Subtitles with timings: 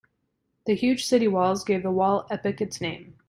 [0.65, 3.17] The huge city walls gave the wall epoch its name.